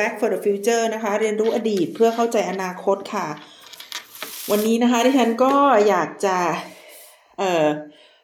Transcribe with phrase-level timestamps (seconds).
[0.00, 3.26] Back for the Future นะคะ เรียนรู้อดีตเพื่อเข้าใจอนาคตค่ะ
[4.50, 5.52] วันนี้นะคะที่ฉันก็
[5.88, 6.38] อยากจะ
[7.38, 7.66] เอ่อ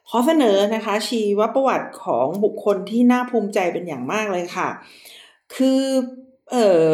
[0.09, 4.69] ขอเสนอนะคะ ชีวประวัติของบุคคลที่น่าภูมิใจเป็นอย่างมากเลยค่ะ
[5.55, 5.81] คือ
[6.51, 6.85] เอ่อ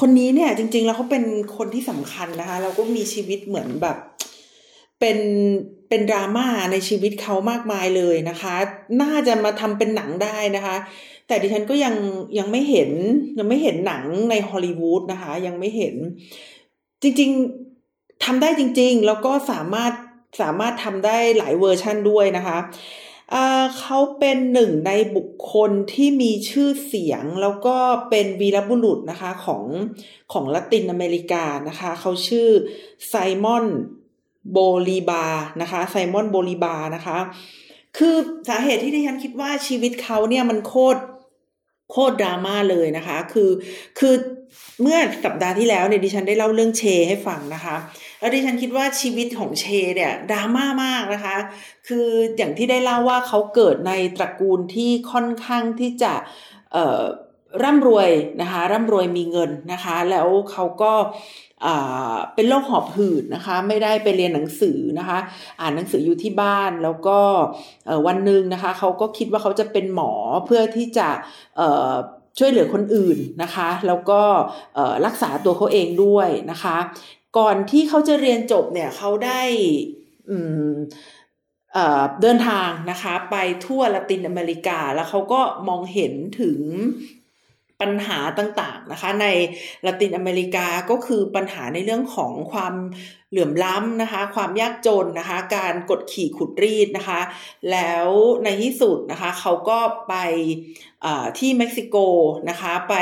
[0.00, 1.24] คนนี้เนี่ยจริง ๆ แล้วเขาเป็น
[1.56, 3.96] คนที่สำคัญนะคะแล้วก็มีชีวิตเหมือนแบบ
[5.00, 5.18] เป็น
[5.88, 8.54] เป็นดราม่าในชีวิตเขามากมายเลยนะคะ
[9.02, 10.76] น่าจะมาทำเป็นหนังได้นะคะ
[11.26, 11.94] แต่ดิฉันก็ยัง
[12.38, 12.90] ยังไม่เห็น
[13.38, 15.94] ยังไม่เห็นหนังในฮอลลีวูดนะคะ ยังไม่เห็น
[17.02, 17.30] จริง
[17.76, 19.92] ๆทำได้จริง ๆ แล้วก็สามารถ
[20.40, 22.58] สามารถทำได้หลายเวอร์ชั่นด้วยนะคะ
[23.78, 27.76] เขาเป็นหนึ่งในบุคคลที่มีชื่อเสียงแล้วก็
[28.10, 29.64] เป็นวีรบุรุษนะคะของ
[30.32, 32.48] ของละตินอเมริกานะคะ เขาชื่อ
[33.08, 33.66] ไซมอน
[34.52, 34.58] โบ
[34.88, 35.26] ลีบา
[35.62, 37.18] นะคะไซมอนโบลีบานะคะ
[37.98, 38.16] คือ
[38.48, 41.00] สาเหตุที่ดิฉันคิดว่าชีวิตเขาเนี่ยมันโคตร
[41.92, 43.50] โคตรดราม่าเลยนะคะ คือ
[43.98, 44.14] คือ
[44.82, 47.76] เมื่อสัปดาห์ที่แล้วเนี่ยดิฉันได้เล่าเรื่องเชให้ฟังนะคะ
[48.20, 49.64] แล้วดิฉันคิดว่าชีวิตของเช
[49.96, 51.36] เนี่ยดราม่ามากนะคะ
[51.88, 56.12] คืออย่างที่ได้เล่าว่าเขาเกิดในตระกูลที่ค่อนข้างที่จะ
[57.62, 60.92] ร่ำรวยนะคะร่ำรวยมีเงินนะคะ แล้วเขาก็
[62.34, 65.18] เป็นโรคหอบหืดนะคะ ไม่ได้ไปเรียนหนังสือนะคะ
[65.60, 67.18] อ่านหนังสืออยู่ที่บ้านแล้วก็
[68.06, 70.12] วันหนึ่งนะคะเขาก็คิดว่าเขาจะเป็นหมอ
[70.46, 71.08] เพื่อที่จะ
[72.38, 74.20] ช่วยเหลือคนอื่นนะคะ แล้วก็
[75.06, 76.76] รักษาตัวเขาเองด้วยนะคะ
[77.38, 79.42] ก่อนที่เขาจะเรียนจบเนี่ยเขาได้
[82.22, 86.58] เดินทางนะคะไปทั่วละตินอเมริกาแล้วเขาก็มองเห็นถึง
[87.82, 89.26] ปัญหาต่างๆนะคะ ใน
[89.86, 92.74] ละตินอเมริกาก็คือปัญหาในเรื่องของความ
[93.30, 97.20] เหลื่อมล้ำนะคะ ความยากจนนะคะ การกดขี่ขูดรีดนะคะ
[97.70, 98.08] แล้ว
[98.44, 99.78] ในที่สุดนะคะเขาก็
[100.08, 100.14] ไป
[101.38, 101.96] ที่เม็กซิโก
[102.48, 102.94] นะคะ ไป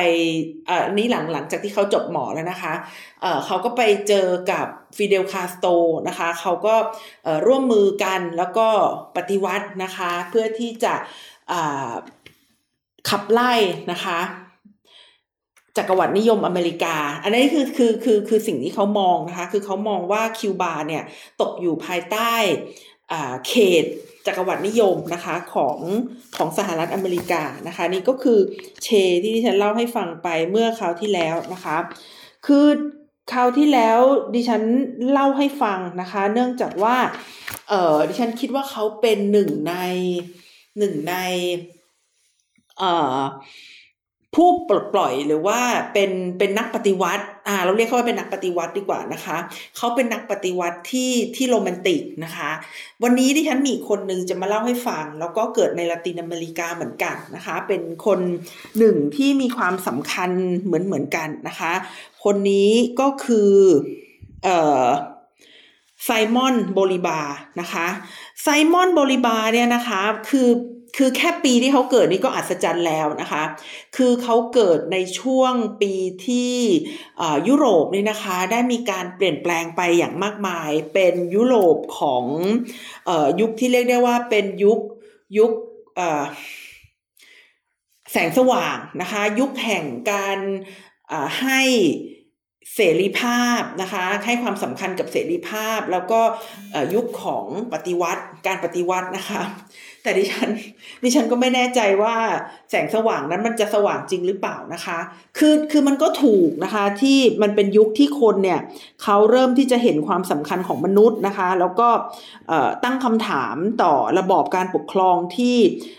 [0.69, 2.73] อันนี้หลังหลังจากที่เขาจบหมอแล้วนะคะ
[3.47, 4.67] เขาก็ไปเจอกับ
[4.97, 5.67] ฟิเดลคาสโตร
[6.09, 6.75] นะคะ เขาก็
[7.47, 8.69] ร่วมมือกันแล้วก็
[9.17, 10.95] ปฏิวัตินะคะ เพื่อที่จะ
[13.09, 13.53] ขับไล่
[13.93, 14.19] นะคะ
[15.77, 21.05] จักรวรรดินิยมอเมริกา อันนี้คือคือคือคือสิ่งที่เขามองนะคะ คือเขามองว่าคิวบาเนี่ย
[21.41, 22.33] ตกอยู่ภายใต้
[23.49, 23.85] เขต
[24.27, 25.79] จักรวรรดินิยมนะคะของ
[26.37, 28.39] ของสหรัฐอเมริกานะคะ นี่ก็คือ
[28.85, 28.89] เช
[29.23, 31.77] ที่ดิฉันเล่าให้ฟังไปเมื่อคราวที่แล้วนะคะ
[32.47, 32.67] คือ
[33.33, 34.01] คราวที่แล้ว
[34.35, 34.63] ดิฉัน
[35.11, 36.97] เล่าให้ฟังนะคะ เนื่องจากว่า
[37.69, 39.75] เออดิฉันคิดว่าเขาเป็นหนึ่งใน
[40.79, 41.15] หนึ่งใน
[42.79, 43.19] เอ่อ
[44.37, 45.59] ผู้ปลดปล่อยหรือว่า
[45.93, 49.37] เป็นเป็นนักปฏิวัติอ่าเราเรียกเขาว่าเป็นนักปฏิวัติดีกว่านะคะ
[49.77, 52.51] เขาเป็นนักปฏิวัติที่ที่โรแมนติกนะคะ
[53.03, 58.21] วันนี้ที่ฉันมีคนหนึ่งจะมาเล่าให้ฟัง แล้วก็เกิดในละตินอเมริกาเหมือนกันนะคะ เป็นคน
[58.79, 60.31] หนึ่งที่มีความสำคัญ
[60.65, 61.73] เหมือนเหมือนกันนะคะ
[62.25, 62.71] คนนี้
[63.01, 63.53] ก็คือ
[64.45, 64.87] เอ่อ
[66.05, 67.21] ไซมอนโบลิบา
[67.61, 67.87] นะคะ
[68.43, 70.49] ไซมอนโบลิบาเนี่ยนะคะคือ
[70.97, 73.43] คือแค่ปีที่เขาเกิดนี่ก็อัศจรรย์แล้วนะคะ
[73.97, 75.95] คือเขาเกิดในช่วงปี
[76.27, 76.55] ที่
[77.49, 82.25] ยุโรปนี่นะคะ ได้มีการเปลี่ยนแปลงไปอย่างมากมาย เป็นยุโรปของ
[83.09, 84.79] อยุคที่เรียกได้ว่าเป็นยุค
[85.39, 85.53] ยุค
[88.13, 90.39] แสงสว่างนะคะ ยุคแห่งการ
[91.41, 91.63] ให้
[92.75, 96.21] เสรีภาพนะคะให้ความสำคัญกับเสรีภาพ แล้วก็
[96.95, 99.43] ยุคของปฏิวัติการปฏิวัตินะคะ
[100.03, 100.51] แต่ดิฉัน
[101.03, 102.15] ดิฉันก็ไม่แน่ใจว่า
[102.71, 104.99] แสงสว่างนั้นมันจะสว่างจริงหรือเปล่านะคะ
[105.39, 108.61] คือคือมันก็ถูกนะคะที่มันเป็นยุคที่คนเนี่ย
[109.03, 111.89] เขาเริ่มที่จะเห็นความสำคัญของมนุษย์นะคะ แล้วก็
[112.85, 115.57] ตั้งคำถามต่อระบอบการปกครองที่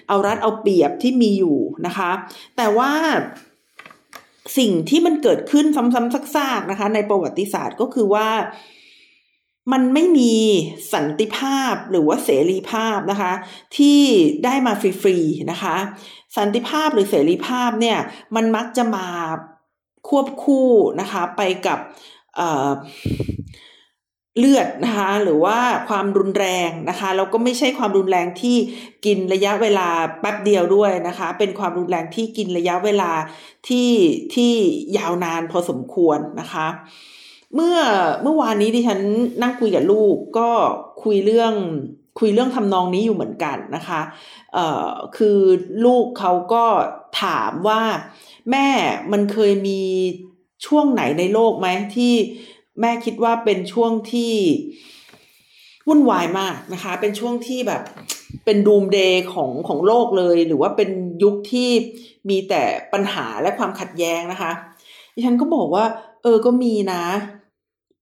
[0.07, 2.11] เอารัดเอาเปรียบที่มีอยู่นะคะ
[2.57, 2.91] แต่ว่า
[4.57, 8.27] สิ่งที่มันเกิดขึ้นซ้ำๆซากๆนะคะ ในประวัติศาสตร์ก็คือว่า
[9.71, 10.33] มันไม่มี
[10.93, 13.33] สันติภาพหรือว่าเสรีภาพนะคะ
[13.77, 13.99] ที่
[14.45, 15.75] ได้มาฟรีๆนะคะ
[16.37, 17.97] สันติภาพหรือเสรีภาพเนี่ย
[18.35, 19.07] มันมักจะมา
[20.09, 20.69] ควบคู่
[21.01, 21.79] นะคะไปกับ
[24.37, 25.57] เลือดนะคะหรือว่า
[25.89, 28.57] ความรุนแรงนะคะแล้วก็ไม่ใช่ความรุนแรงที่
[29.05, 33.11] กินระยะเวลาแป๊บเดียวด้วยนะคะ เป็นความรุนแรงที่กินระยะเวลา
[33.67, 33.89] ที่
[34.35, 34.53] ที่
[34.97, 36.67] ยาวนานพอสมควรนะคะ
[37.55, 37.77] เมื่อ
[38.23, 38.99] เมื่อวานนี้ที่ฉัน
[39.41, 40.49] นั่งคุยกับลูกก็
[41.03, 41.53] คุยเรื่อง
[42.19, 44.01] คุยเรื่องทำนองนี้อยู่เหมือนกันนะคะ
[44.53, 45.39] เอ่อคือ
[45.85, 46.65] ลูกเขาก็
[47.23, 47.81] ถามว่า
[48.51, 48.67] แม่
[49.11, 49.81] มันเคยมี
[50.65, 52.13] ช่วงไหนในโลกไหมที่
[52.81, 54.33] แม่คิดว่าเป็นช่วงที่
[55.87, 57.81] วุ่นวายมากนะคะ เป็นช่วงที่แบบ
[58.45, 60.89] เป็นดูมเดย์ของของโลกเลย หรือว่าเป็น
[61.23, 61.69] ยุคที่
[62.29, 62.63] มีแต่
[62.93, 64.51] ปัญหาและความขัดแย้งนะคะ
[65.13, 65.85] ดิฉันก็บอกว่า
[66.23, 67.03] เออก็มีนะ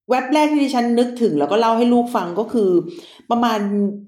[0.09, 2.71] เว็บแรกที่ดิฉันนึกถึงแล้วก็เล่าให้ลูกฟังก็คือ
[3.31, 3.59] ประมาณ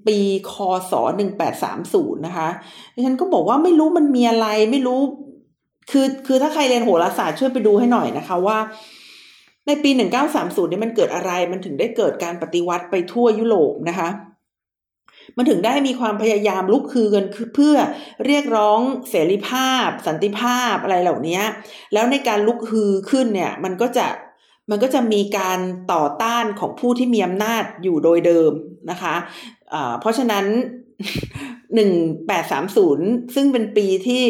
[0.06, 0.18] ปี
[0.52, 0.54] ค
[0.90, 2.48] ศหนึ่งแปดสามศูนย์นะคะ
[2.94, 5.00] ดิฉันก็บอกว่าไม่รู้มันมีอะไรไม่รู้
[5.90, 8.58] คือคือถ้าใครเรียนโหราศาสตร์ช่วยไปดูให้หน่อยนะคะว่า
[9.66, 14.08] ในปีหนึ่งเก้าสามศูนย์นี่มันเกิดอะไร มันถึงได้เกิดการปฏิวัติไปทั่วยุโรปนะคะ
[15.36, 17.74] มันถึงได้มีความพยายามลุกคือกันเพื่อ
[18.26, 21.40] เรียกร้องเสรีภาพ สันติภาพอะไรเหล่านี้
[21.92, 24.06] แล้วในการลุกฮือขึ้นเนี่ย มันก็จะ
[24.70, 25.58] มันก็จะมีการ
[25.92, 28.52] ต่อต้านของผู้ที่มีอำนาจอยู่โดยเดิม
[28.90, 30.44] นะคะะเพราะฉะนั้น
[31.74, 31.92] หนึ่ง
[32.26, 34.22] แปดสามศูนย์ซึ่งเป็นปีที่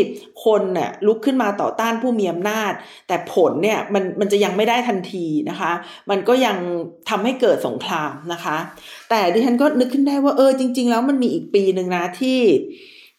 [0.44, 2.73] คนเนี่ยลุกขึ้นมาต่อต้านผู้มีอำนาจ
[3.08, 5.73] แต่ผลเนี่ยมันมันจะยังไม่ได้ทันทีนะคะ
[6.11, 6.56] มันก็ยัง
[7.08, 8.56] ทำให้เกิดสงครามนะคะ
[9.11, 12.40] แต่ดิฉันก็นึกขึ้นได้ว่าเออจริง ๆ แล้วมันมีอีกปีหนึ่งนะที่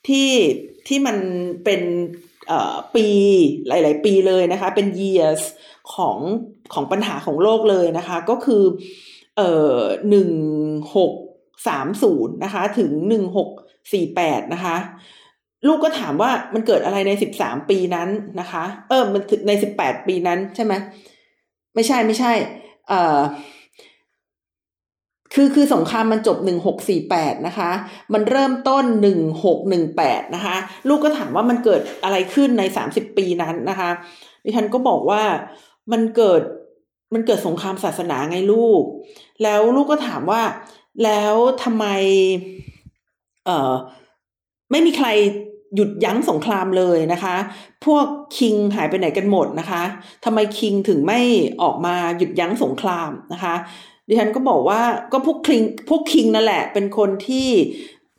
[0.07, 0.29] ที่
[0.87, 1.17] ที่มัน
[1.63, 1.81] เป็น
[2.95, 3.07] ปี
[3.67, 5.41] หลาย ๆ ปีเลยนะคะ เป็น years
[5.93, 6.17] ของ
[6.73, 8.63] ของปัญหาของโลกเลยนะคะ ก็คือ
[9.37, 9.77] เอ่อ
[10.09, 10.31] หนึ่ง
[10.95, 11.13] หก
[11.67, 13.49] สามศูนย์นะคะ ถึงหนึ่งหก
[13.93, 14.77] สี่แปดนะคะ
[15.67, 18.09] ลูกก็ถามว่ามันเกิดอะไรในสิบสามปีนั้น
[18.39, 20.73] นะคะ เออมันในสิบแปดปีนั้นใช่ไหม
[21.75, 22.33] ไม่ใช่ไม่ใช่
[22.87, 23.19] เอ่อ
[25.33, 27.71] คือคือสงครามมันจบหนึ่งหกสี่แปดนะคะ
[28.13, 30.55] มันเริ่มต้นหนึ่งหกหนึ่งแปดนะคะ
[30.87, 33.89] ลูกก็ถามว่ามันเกิดอะไรขึ้นในสามสิบปีนั้นนะคะ
[34.43, 35.21] ดิฉันก็บอกว่า
[35.91, 36.41] มันเกิด
[37.13, 38.83] มันเกิดสงครามศาสนาไงลูก
[39.43, 40.41] แล้วลูกก็ถามว่า
[41.03, 41.85] แล้วทำไม
[43.45, 43.73] เอ่อ
[44.71, 45.07] ไม่มีใคร
[45.75, 47.35] หยุดยั้งสงครามเลยนะคะ
[47.85, 48.05] พวก
[48.37, 49.83] คิงหายไปไหนกันหมดนะคะ
[50.25, 51.19] ทำไมคิงถึงไม่
[51.61, 53.55] ออกมาหยุดยั้งสงครามนะคะ
[54.07, 57.49] ดิฉันก็บอกว่าก็พวกคิงพวกคิงนั่นแหละ เป็นคนที่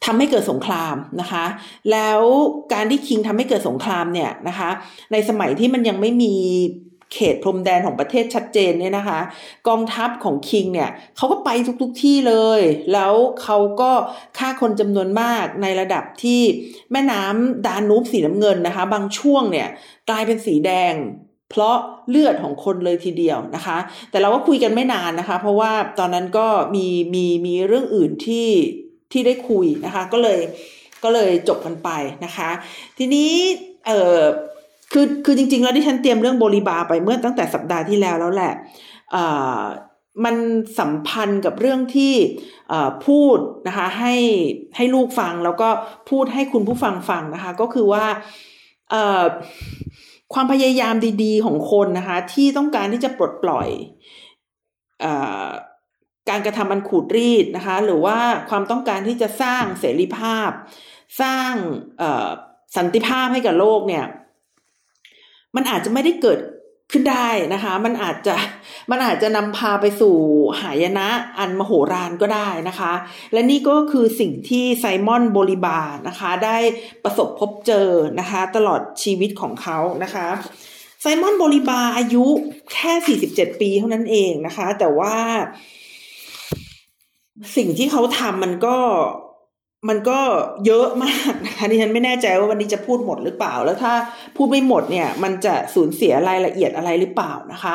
[0.05, 1.45] ทำให้เกิดสงครามนะคะ
[1.93, 2.21] แล้ว
[2.73, 4.71] การที่คิงทำให้เกิดสงครามเนี่ยนะคะ
[5.13, 6.35] ในสมัยที่มันยังไม่มี
[7.15, 9.21] เขตพรมแดนของประเทศชัดเจนเนี่ยนะคะ
[9.69, 11.51] กองทัพของคิงเนี่ยเขาก็ไป
[11.83, 12.61] ทุกๆทที่เลย
[12.93, 13.91] แล้วเขาก็
[14.39, 16.41] ฆ่าคนจำนวนมากในระดับที่
[16.93, 19.69] แม่น้ำดานูบสีน้ำเงินนะคะ บางช่วงเนี่ย
[20.11, 20.95] กลายเป็นสีแดง
[21.55, 21.77] เพราะ
[22.11, 23.79] เลือดของคนเลยทีเดียวนะคะ
[24.11, 28.49] แต่เราก็คุยกันไม่นานนะคะ เพราะว่าตอนนั้นก็มีมีมีเรื่องอื่นที่
[29.13, 30.41] ที่ได้คุยนะคะ ก็เลย
[31.05, 31.91] ก็เลยจบกันไป
[32.25, 32.51] นะคะ
[32.99, 33.31] ทีนี้
[33.87, 34.21] เออ
[34.93, 38.53] คือคือจริง ๆ แล้วที่ฉันเตรียมเรื่องโบลิบาไปเมื่อตั้งแต่สัปดาห์ที่แล้วแล้วแหละ
[39.13, 39.17] เอ
[39.59, 39.61] อ
[40.25, 40.37] มัน
[40.79, 42.15] สัมพันธ์กับเรื่องที่
[43.07, 44.15] พูดนะคะให้
[44.77, 45.69] ให้ลูกฟังแล้วก็
[46.11, 48.05] พูดให้คุณผู้ฟังฟังนะคะ ก็คือว่า
[50.35, 53.69] ความพยายามดี ๆ ของคนนะคะ ที่ต้องการที่จะปลดปล่อย
[55.05, 55.07] อ
[56.29, 58.19] การกระทำมันขูดรีดนะคะ หรือว่า
[58.51, 60.51] ความต้องการที่จะสร้างเสรีภาพ
[61.23, 61.53] สร้าง
[62.77, 64.05] สันติภาพให้กับโลกเนี่ย
[65.57, 66.39] มันอาจจะไม่ได้เกิด
[66.93, 68.35] ขึ้นได้นะคะ มันอาจจะ
[68.91, 70.17] มันอาจจะนำพาไปสู่
[70.61, 71.09] หายนะ
[71.39, 72.93] อันมโหฬารก็ได้นะคะ
[73.33, 76.59] และนี่ก็คือสิ่งที่ไซมอนโบลิบานะคะ ได้
[77.05, 77.89] ประสบพบเจอ
[78.21, 80.27] นะคะ ตลอดชีวิตของเขานะคะ
[81.01, 82.25] ไซมอนโบลิบาอายุ
[82.73, 85.15] แค่ 47 ปีเท่านั้นเองนะคะ แต่ว่า
[87.57, 88.77] สิ่งที่เขาทำมันก็
[89.89, 90.19] มันก็
[90.67, 93.93] เยอะมากนะคะดิฉันไม่แน่ใจว่าวันนี้จะพูดหมดหรือเปล่า แล้วถ้า
[94.37, 97.75] พูดไม่หมดเนี่ย มันจะสูญเสียรายละเอียดอะไรหรือเปล่านะคะ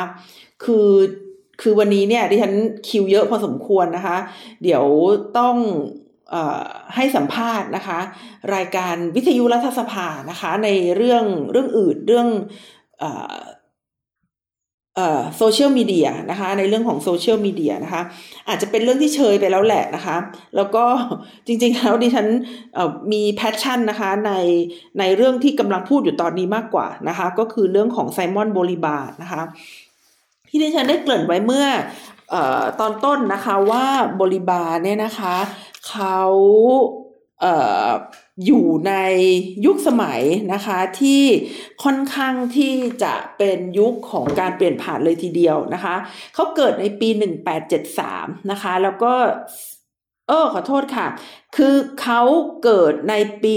[0.64, 0.90] คือ
[1.62, 2.54] คือวันนี้เนี่ยดิฉัน
[2.88, 4.18] คิวเยอะพอสมควรนะคะ
[4.64, 4.84] เดี๋ยว
[5.38, 5.56] ต้อง
[6.34, 6.36] อ
[6.96, 8.00] ให้สัมภาษณ์นะคะ
[8.56, 12.28] รายการวิทยุรัฐสภานะคะ ในเรื่องเรื่องอื่นเรื่อง
[15.38, 18.02] โซเชียลมีเดียนะคะในเรื่องของโซเชียลมีเดียนะคะ
[18.48, 20.18] อาจจะเป็นเรื่องที่เชยไปแล้วแหละนะคะ
[20.56, 20.84] แล้วก็
[21.48, 22.28] จริงๆแล้วดิฉัน
[23.12, 24.32] มี passion นะคะใน
[25.00, 29.42] ในเรื่องที่กำลังพูดอยู่ตอนนี้มากกว่านะคะก็คือเรื่องของไซมอนโบลิบาร์นะคะ
[30.50, 31.66] ที่ดิฉันได้เกริ่นไว้เมื่
[32.34, 32.36] อ
[32.80, 35.36] ตอนต้นนะคะว่าโบลิบาร์เนี่ยนะคะ
[35.90, 36.20] เขา
[38.46, 38.94] อยู่ใน
[39.66, 40.22] ยุคสมัย
[40.54, 41.24] นะคะที่
[41.84, 45.96] ค่อนข้างที่จะเป็นยุคของการเปลี่ยนผ่านเลยทีเดียวนะคะ
[46.36, 47.10] เขาเกิดในปี
[47.80, 49.14] 1873 นะคะ แล้วก็
[50.28, 51.08] เออขอโทษค่ะ
[51.56, 52.22] คือเขา
[52.64, 53.56] เกิดในปี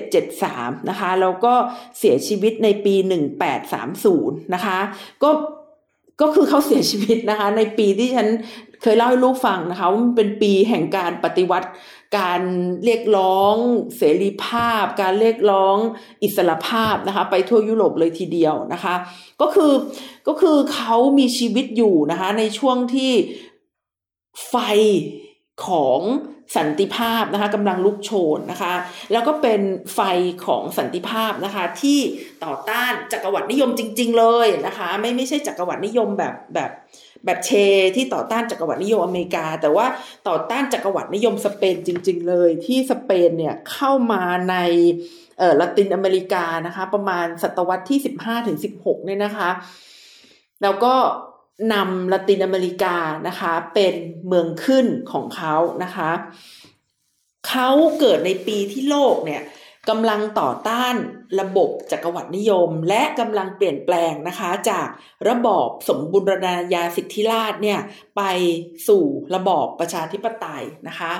[0.00, 1.54] 1773 นะคะ แล้วก็
[1.98, 2.94] เสียชีวิตในปี
[3.74, 4.78] 1830 นะคะ
[5.22, 5.30] ก็
[6.20, 8.28] ก็คือเขาเสียชีวิตนะคะ ในปีที่ฉัน
[8.82, 11.68] เคยเล่าให้ลูกฟังนะคะว่ามันเป็นปีแห่งการปฏิวัติ
[12.18, 12.42] การ
[12.84, 13.54] เรียกร้อง
[13.98, 15.76] เสรีภาพ การเรียกร้อง
[16.22, 18.94] อิสรภาพนะคะ ไปทั่วยุโรปเลยทีเดียวนะคะ
[19.40, 19.72] ก็คือ
[20.28, 23.12] ก็คือเขามีชีวิตอยู่นะคะ ในช่วงที่
[24.48, 24.54] ไฟ
[25.66, 26.00] ของ
[26.56, 28.74] สันติภาพนะคะกำลังลุกโชนนะคะ
[29.12, 29.60] แล้วก็เป็น
[29.94, 30.00] ไฟ
[30.46, 31.98] ของสันติภาพนะคะ ที่
[32.44, 36.70] ต่อต้านจักรวรรดินิยมจริง ๆ เลยนะคะ ไม่ไม่ใช่จักรวรรดินิยมแบบแบบ
[37.24, 37.50] แบบเช
[37.96, 39.86] ที่ต่อต้านจักรวรรดินิยมอเมริกา แต่ว่า
[40.28, 44.56] ต่อต้านจักรวรรดินิยมสเปนจริง ๆ เลย ที่สเปนเนี่ยเข้ามาใน
[45.38, 49.50] เออละตินอเมริกานะคะ ประมาณศตวรรษที่สิบห้าถึงสิบหกเนี่ยนะคะ
[50.62, 50.94] แล้วก็
[51.72, 52.96] นำละตินอเมริกา
[53.28, 53.94] นะคะ เป็น
[54.26, 56.10] เมืองขึ้นของเขานะคะ
[57.48, 59.42] เขาเกิดในปีที่โลกเนี่ย
[59.88, 60.94] กำลังต่อต้าน
[61.40, 64.88] ระบบจักรวรรดินิยม และกำลังเปลี่ยนแปลงนะคะ จาก
[65.28, 67.78] ระบอบสมบูรณาญาสิทธิราชเนี่ย
[68.16, 68.22] ไป
[68.88, 69.04] สู่
[69.34, 71.12] ระบอบประชาธิปไตยนะคะ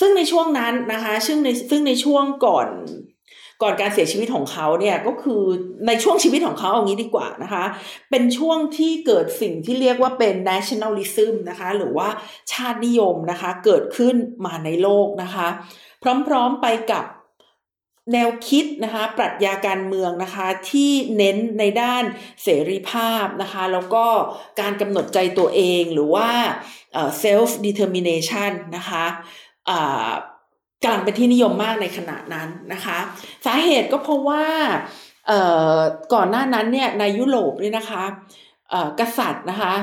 [0.00, 2.68] ซึ่งในช่วงนั้นนะคะซึ่งในซึ่งในช่วงก่อน
[3.62, 5.42] ก่อนการเสียชีวิตของเขาเนี่ยก็คือ
[5.86, 7.64] ในช่วงชีวิตของเขาเอางี้ดีกว่านะคะ
[8.10, 12.08] เป็นช่วงที่เกิดสิ่งที่เรียกว่าเป็น nationalism นะคะ หรือว่า
[12.52, 14.14] ชาตินิยมนะคะ เกิดขึ้น
[14.46, 15.48] มาในโลกนะคะ
[16.26, 17.04] พร้อมๆไปกับ
[18.12, 22.04] แนวคิดนะคะปรัชญาการเมืองนะคะที่เน้นในด้าน
[22.42, 24.04] เสรีภาพนะคะแล้วก็
[24.60, 26.28] การกำหนดใจตัวเองหรือว่า
[27.22, 29.04] self determination นะคะ
[30.82, 32.98] กำลังเป็นที่นิยมมากในขณะนั้นนะคะ
[33.46, 34.44] สาเหตุก็เพราะว่า
[36.14, 38.04] ก่อนหน้านั้นเนี่ยในยุโรปเนี่ยนะคะ
[39.00, 39.74] กษัตริย์นะคะ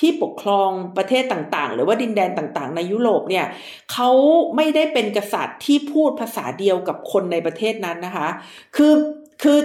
[0.00, 3.46] ที่ปกครองประเทศต่างๆ หรือว่าดินแดนต่างๆ ในยุโรปเนี่ย
[3.92, 4.10] เขา
[4.56, 8.28] ไม่ได้เป็นกษัตริย์ที่พูดภาษาเดียวกับคนในประเทศนั้นนะคะ
[8.76, 8.94] คือ
[9.42, 9.58] คือ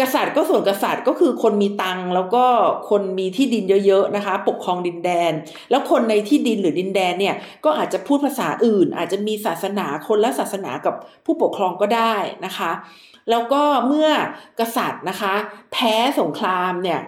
[0.00, 2.44] กษัตริย์ก็ส่วนกษัตริย์ก็คือคนมีตังแล้วก็
[2.90, 5.32] คนมีที่ดินเยอะๆนะคะ ปกครองดินแดน
[5.70, 12.14] แล้วคนในที่ดินหรือดินแดนเนี่ยก็อาจจะพูดภาษาอื่น อาจจะมีศาสนาคนละศาสนากับผู้ปกครองก็ได้
[12.46, 12.72] นะคะ
[13.30, 14.10] แล้วก็เมื่อ
[14.60, 15.34] กษัตริย์นะคะ
[15.72, 17.00] แพ้สงครามเนี่ย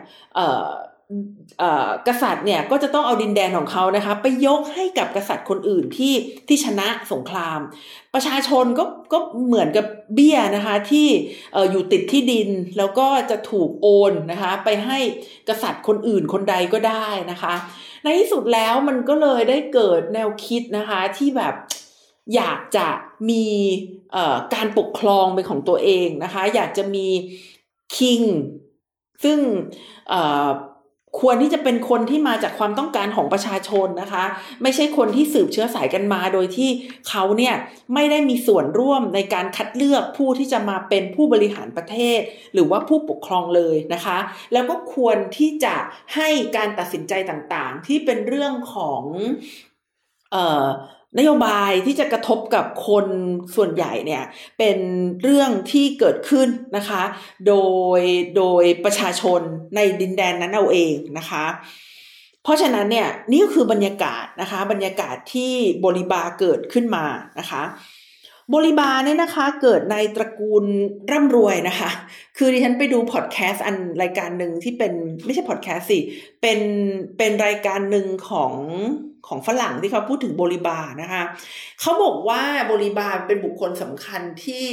[2.09, 6.15] กษัตริย์เนี่ยก็จะต้องเอาดินแดนของเขานะคะไปยกให้กับกษัตริย์คนอื่นที่
[6.49, 7.61] ที่ชนะสงคราม
[8.15, 11.09] ประชาชนก็ก็เหมือนกับเบี้ยนะคะที่
[11.71, 14.99] อยู่ติดที่ดินแล้วก็จะถูกโอนนะคะไปให้
[15.49, 17.55] กษัตริย์คนอื่นคนใดก็ได้นะคะ
[18.03, 21.55] ในที่สุดแล้วมันก็เลยได้เกิดแนวคิดนะคะที่แบบ
[22.35, 22.89] อยากจะ
[23.31, 23.47] มี
[24.55, 27.07] การปกครองเป็นของตัวเองนะคะ อยากจะมี
[27.97, 28.23] คิง
[29.25, 29.39] ซึ่ง
[31.21, 34.25] ควรที่จะเป็นคนที่มาจากความต้องการของประชาชนนะคะ
[34.63, 36.71] ไม่ใช่คนที่สืบเชื้อสายกันมา โดยที่
[37.09, 37.55] เขาเนี่ย
[37.95, 42.21] ไม่ได้มีส่วนร่วมในการคัดเลือกผู้ที่จะมาเป็นผู้บริหารประเทศ
[42.55, 44.19] หรือว่าผู้ปกครองเลยนะคะ
[44.53, 45.77] แล้วก็ควรที่จะ
[46.15, 49.03] ให้การตัดสินใจต่างๆ ที่เป็นเรื่องของ
[50.33, 50.67] เอ่อ
[51.19, 53.07] นโยบายที่จะกระทบกับคน
[53.57, 54.23] ส่วนใหญ่เนี่ย
[54.59, 54.79] เป็น
[55.23, 57.03] เรื่องที่เกิดขึ้นนะคะ
[57.47, 57.55] โด
[57.99, 58.01] ย
[58.37, 59.41] โดยประชาชน
[59.77, 61.45] ในดินแดนนั้นเอาเองนะคะ
[62.43, 65.53] เพราะฉะนั้นเนี่ยนี่ก็คือบรรยากาศนะคะ บรรยากาศที่
[65.85, 67.05] บริบาเกิดขึ้นมา
[67.39, 67.63] นะคะ
[68.55, 70.65] บริบาเนี่ยนะคะเกิดในตระกูล
[71.11, 71.91] ร่ำรวยนะคะ
[72.37, 74.93] คือดิฉันไปดูพอดแคสต์อันรายการหนึ่งที่เป็น
[75.25, 75.99] ไม่ใช่พอดแคสต์สิ
[76.43, 76.61] เป็น
[77.19, 78.55] เป็นรายการหนึ่งของ
[79.29, 81.23] ของฝรั่งที่เขาพูดถึงโบริบานะคะ
[81.81, 84.69] เขาบอกว่าโบริบาเป็นบุคคลสำคัญที่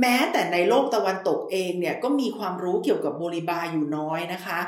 [0.00, 4.58] แม้แต่ในโลกตะวันตกเองเนี่ยก็มีความรู้เกี่ยวกับโบริบาอยู่น้อยนะคะ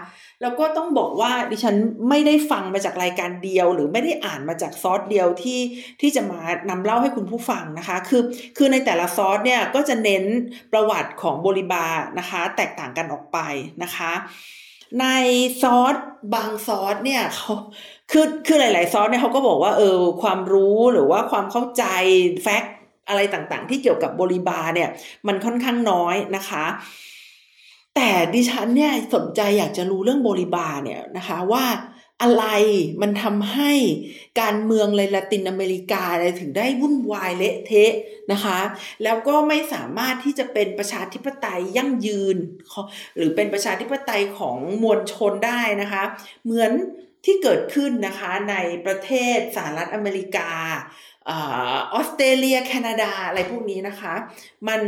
[0.43, 1.77] แล้วก็ต้องบอกว่าดิฉัน
[2.09, 5.61] ไม่ได้ฟังมาจากรายการเดียว หรือไม่ได้อ่านมาจากซอสเดียวที่
[6.01, 8.23] ที่จะมานำเล่าให้คุณผู้ฟังนะคะ คือ
[8.57, 10.25] คือในแต่ละซอสเนี่ยก็จะเน้น
[10.73, 11.87] ประวัติของโบริบา
[12.19, 13.39] นะคะ แตกต่างกันออกไป
[13.83, 14.13] นะคะ
[15.01, 15.07] ใน
[15.63, 15.97] ซอส
[16.35, 17.55] บางซอสเนี่ยเขา
[18.13, 21.85] คือคือหลาย ๆ ซอสเนี่ยเขาก็บอกว่าเออความรู้หรือว่าความเข้าใจ
[22.43, 22.75] แฟกต์
[23.09, 24.89] อะไรต่างๆ ที่เกี่ยวกับบริบาเนี่ย
[25.27, 26.65] มันค่อนข้างน้อยนะคะ
[27.97, 31.65] แต่ดิฉันเนี่ยสนใจอยากจะรู้เรื่องบริบาเนี่ยนะคะว่า
[32.23, 32.45] อะไร
[33.03, 33.73] มันทำให้
[34.41, 37.93] การเมืองในละตินอเมริกาเลยถึงได้วุ่นวายเละเทะ
[38.33, 38.59] นะคะ
[39.05, 42.37] แล้วก็ไม่สามารถที่จะเป็นประชาธิปไตยยั่งยืน
[43.17, 46.03] หรือเป็นประชาธิปไตยของมวลชนได้นะคะ
[46.45, 46.73] เหมือน
[47.25, 50.51] ที่เกิดขึ้นนะคะในประเทศสหรัฐอเมริกา
[51.31, 51.33] อ
[51.99, 54.15] อสเตรเลียแคนาดาอะไรพวกนี้นะคะ
[54.69, 54.83] มัน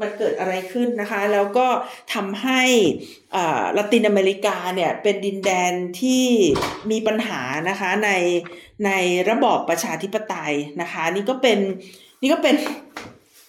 [0.00, 1.66] มันเกิดอะไรขึ้นนะคะ แล้วก็
[2.14, 2.62] ทำให้
[3.76, 6.24] ละตินอเมริกาเนี่ยเป็นดินแดนที่
[6.90, 8.10] มีปัญหานะคะใน
[8.86, 8.90] ใน
[9.30, 11.58] ระบอบประชาธิปไตยนะคะ นี่ก็เป็น
[12.20, 12.54] นี่ก็เป็น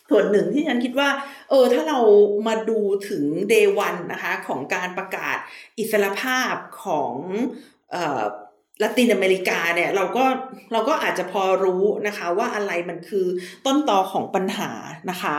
[0.09, 1.09] ส่วนหนึ่งที่ฉันคิดว่า
[1.49, 1.99] เออ ถ้าเรา
[2.47, 5.37] มาดูถึงเดวันนะคะของการประกาศ
[5.77, 6.53] อิสรภาพ
[6.85, 7.13] ของ
[8.81, 10.25] ละตินอเมริกาเนี่ยเราก็
[10.71, 13.25] เราก็อาจจะพอรู้นะคะว่าอะไรมันคือ
[13.65, 14.71] ต้นตอของปัญหา
[15.09, 15.37] นะคะ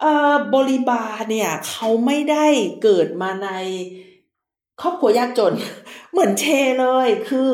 [0.00, 2.46] เอ่อบริบาเนี่ยเขาไม่ได้
[2.82, 3.50] เกิดมาใน
[4.80, 5.54] ครอบครัวยากจน
[6.18, 6.46] เหมือนเช
[6.80, 7.50] เลยคือ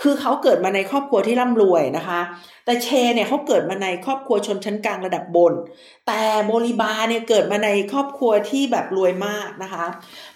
[0.00, 2.20] คือเขาเกิดมาในครอบครัวที่ร่ำรวยนะคะ
[2.64, 5.54] แต่เชเนี่ยเขาเกิดมาในครอบครัวชนชั้นกลางระดับบน
[6.06, 9.86] แต่โบริบาเนี่ยเกิดมาในครอบครัวที่แบบรวยมากนะคะ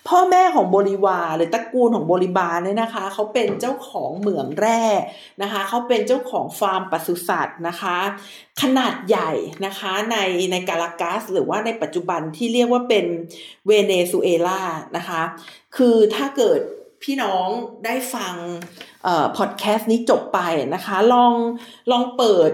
[0.08, 4.82] พ่อแม่ของโบริวาหรือตระกูลของโบริบาเนี่ยนะคะเขาเป็นเจ้าของเหมืองแร่
[5.42, 7.96] นะคะเขาเป็นเจ้าของฟาร์มปศุสัตว์นะคะ
[8.62, 9.30] ขนาดใหญ่
[9.66, 10.16] นะคะใน
[10.50, 13.06] ในกาลากัส หรือว่าในปัจจุบันที่เรียกว่าเป็น
[13.66, 14.60] เวเนซุเอลา
[14.96, 15.22] นะคะ
[15.76, 16.60] คือถ้าเกิด
[17.02, 17.48] พี่น้อง
[17.84, 18.34] ได้ฟัง
[19.36, 20.40] พอดแคสต์นี้จบไป
[20.74, 21.34] นะคะ ลอง
[21.90, 22.52] ลองเปิด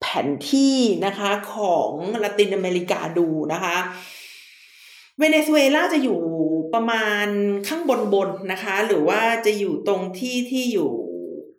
[0.00, 1.90] แผนที่นะคะของ
[2.22, 3.76] ละตินอเมริกาดูนะคะ
[5.18, 6.20] เวเนซุเอลาจะอยู่
[6.74, 7.26] ประมาณ
[7.68, 10.90] ข้างบนบนนะคะ หรือว่าจะอยู่ตรงที่ที่อยู่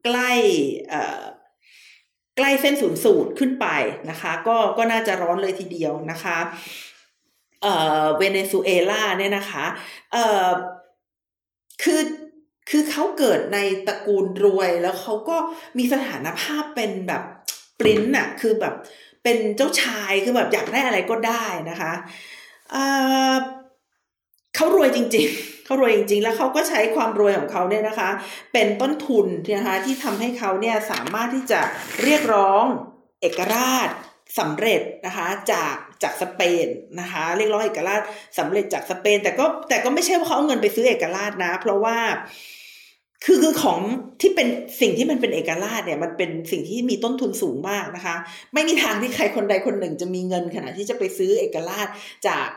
[0.06, 0.32] ใกล้
[2.38, 3.68] ใกล้เส้นศูนย์สูตรขึ้นไป
[4.10, 6.38] นะคะ ก็ก็น่าจะร้อนเลยทีเดียวนะคะ
[8.18, 9.66] เวเนซุเอลาเนี่ยนะคะ
[11.84, 12.02] คือ
[12.70, 13.58] คือเขาเกิดใน
[13.88, 15.38] ตระกูลรวยแล้วเขาก็
[15.78, 17.24] มีสถานภาพเป็นแบบ
[17.80, 18.74] ปริ้นอะคือแบบ
[19.24, 21.94] เป็นเจ้าชายคือแบบอยากได้อะไรก็ได้นะคะ
[24.56, 28.10] เขารวยจริง ๆเขารวยจริง ๆ แล้วเขาก็ใช้ความรวยของเขาเนี่ยนะคะ
[28.54, 31.62] เป็นต้นทุนนะคะที่ทำให้เขาเนี่ยสามารถที่จะ
[32.04, 32.66] เรียกร้อง
[33.22, 33.90] เอกราช
[34.40, 36.68] สำเร็จนะคะจากจากสเปน
[37.00, 38.02] นะคะเรียกร้องเอกราช
[38.40, 41.98] สำเร็จจากสเปน แต่ก็แต่ก็ไม่ใช่ว่าเขาเอาเงินไปซื้อเอกราชนะ เพราะว่า
[43.26, 43.80] คือคือของ
[44.22, 44.48] ที่เป็น
[44.82, 48.16] สิ่งที่มันเป็นเอกราชเนี่ยมันเป็นสิ่งที่มีต้นทุนสูงมากนะคะ
[48.54, 51.88] ไม่มีทางที่ใครคนใดคนหนึ่งจะมีเงินขนาดที่จะไปซื้อเอกราช
[52.28, 52.48] จาก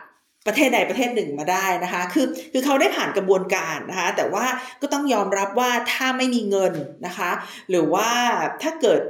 [0.46, 4.44] ประเทศใดประเทศหนึ่งมาได้นะคะ คือคือเขาได้ผ่านกระบวนการนะคะ แต่ว่า
[4.82, 6.72] ก็ต้องยอมรับว่าถ้าไม่มีเงิน
[7.06, 7.30] นะคะ
[7.70, 8.08] หรือว่า
[8.62, 9.00] ถ้าเกิด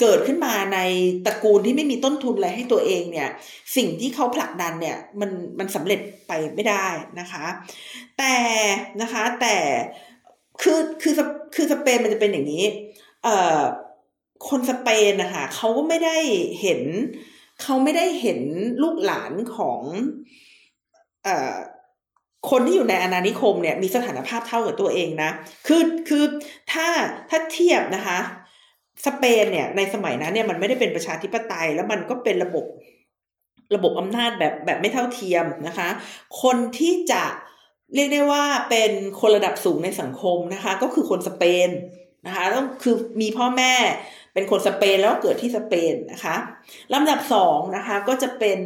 [0.00, 0.78] เกิดขึ้นมาใน
[1.26, 3.28] ตระกูลที่ไม่มีต้นทุนอะไรให้ตัวเองเนี่ย
[3.76, 6.86] สิ่งที่เขาผลักดันเนี่ยมันมันสำเร็จไปไม่ได้
[7.20, 7.44] นะคะ
[8.18, 8.34] แต่
[9.00, 9.56] นะคะแต่
[10.62, 11.14] คือคือ
[11.54, 12.64] คือสเปนมันจะเป็นอย่างนี้
[13.24, 13.60] เอ่อ
[14.48, 16.18] คนสเปนนะคะเขาก็ไม่ได้
[16.60, 16.82] เห็น
[17.62, 18.40] เขาไม่ได้เห็น
[18.82, 19.80] ลูกหลานของ
[21.24, 21.54] เอ่อ
[22.50, 25.30] คนที่อยู่ในอาณานิคมเนี่ยมีสถานภาพเท่ากับตัวเองนะ
[25.66, 26.24] คือคือ
[26.72, 26.86] ถ้า
[27.30, 28.18] ถ้าเทียบนะคะ
[29.06, 32.64] สเปนเนี่ยในสมัยนั้นเนี่ยมันไม่ได้เป็นประชาธิปไตย แล้วมันก็เป็นระบบ
[33.74, 35.88] ระบบอำนาจแบบแบบไม่เท่าเทียมนะคะ
[36.42, 37.24] คนที่จะ
[37.94, 41.68] เรียกได้ว่าเป็นคนระดับสูงในสังคมนะคะ ก็คือคนสเปน
[42.26, 43.74] นะคะต้องคือมีพ่อแม่
[44.34, 46.36] เป็นคนสเปนแล้วเกิดที่สเปนนะคะ
[46.94, 48.60] ลำดับสองนะคะก็จะเป็น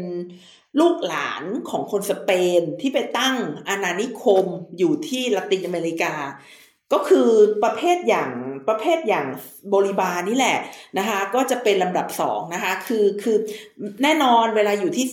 [0.81, 3.37] ลูกหลานของคนสเปนที่ไปตั้ง
[3.68, 4.47] อาณานิคม
[4.79, 6.14] อยู่ที่ละตินอเมริกา
[6.92, 7.29] ก็คือ
[7.62, 8.33] ประเภทอย่าง
[8.68, 9.27] ประเภทอย่าง
[9.75, 10.59] บริบานี่แหละ
[10.98, 13.37] นะคะก็จะเป็นลำดับสองนะคะคือคือ
[14.03, 15.07] แน่นอนเวลาอยู่ที่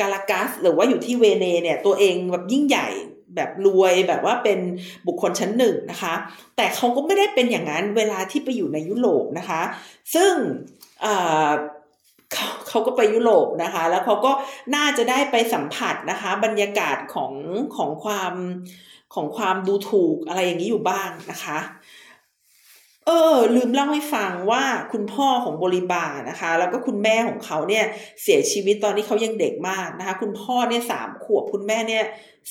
[0.00, 2.88] กาลากัสหรือว่าอยู่ที่เวเนเนี่ยตัวเองแบบยิ่งใหญ่
[3.36, 4.58] แบบรวยแบบว่าเป็น
[5.06, 6.14] บุคคลชั้นหนึ่งนะคะ
[6.56, 9.62] แต่เขาก็ไม่ได้เป็นอย่างนั้นเวลาที่ไปอยู่ในยุโรปนะคะ
[10.14, 10.32] ซึ่ง
[12.32, 14.32] เขาเขาก็ไปยุโรปนะคะ แล้วเขาก็
[14.74, 17.32] น่าจะได้ไปสัมผัสนะคะ บรรยากาศของ
[17.76, 18.34] ของความ
[19.14, 21.58] ของความดูถูกอะไรอย่างนี้อยู่บ้างนะคะ
[23.06, 27.84] เออ ลืมเล่าให้ฟังว่าคุณพ่อของบริบานะคะ แล้วก็คุณแม่ของเขาเนี่ย
[28.22, 32.04] เสียชีวิตตอนที่เขายังเด็กมากนะคะ คุณพ่อเนี่ยสามขวบคุณแม่เนี่ย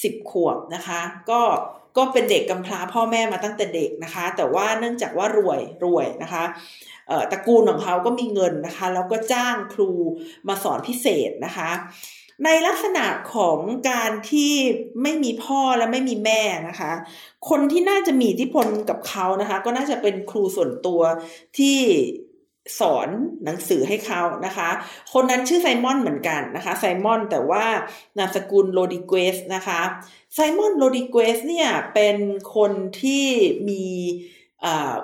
[0.03, 1.41] สิบขวบนะคะ ก็
[1.97, 6.43] ก็เป็นเด็กกำพร้าพ่อแม่มาตั้งแต่เด็กนะคะ แต่ว่าเนื่องจากว่ารวยรวยนะคะ
[7.07, 9.91] เอ่อตระกูลของเขาก็มีเงินนะคะ แล้วก็จ้างครู
[10.47, 11.69] มาสอนพิเศษนะคะ
[12.43, 13.57] ในลักษณะของ
[13.89, 14.53] การที่
[15.01, 16.91] ไม่มีพ่อและไม่มีแม่นะคะ
[17.49, 21.01] คนที่น่าจะมีอิทธิพลกับเขานะคะ ก็น่าจะเป็นครูส่วนตัว
[21.57, 21.77] ที่
[22.79, 23.09] สอน
[23.45, 24.69] หนังสือให้เขานะคะ
[25.13, 27.65] คนนั้นชื่อไซมอนเหมือนกันนะคะ ไซมอนแต่ว่า
[28.17, 29.81] นามสกุลโรดิเกสนะคะ
[30.33, 32.17] ไซมอนโรดิเกสเนี่ยเป็น
[32.55, 32.71] คน
[33.01, 33.25] ที่
[33.69, 33.85] มี